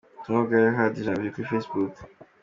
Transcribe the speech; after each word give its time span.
Ubutumwa 0.09 0.41
bwa 0.45 0.59
Hadi 0.77 1.05
Janvier 1.05 1.33
kuri 1.33 1.49
Facebook. 1.51 1.93